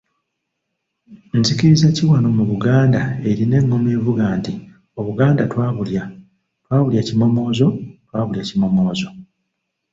[1.39, 4.53] "Nzikiriza ki wano mu Buganda erina engoma evuga nti
[4.99, 6.03] “Obuganda twabulya,
[6.63, 7.67] twabulya kimomozo,
[8.05, 9.07] twabulya kimomozo”?"